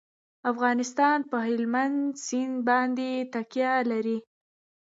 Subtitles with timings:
[0.51, 4.17] افغانستان په هلمند سیند باندې تکیه لري.